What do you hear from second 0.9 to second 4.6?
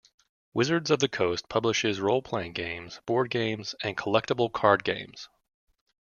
the Coast publishes role-playing games, board games, and collectible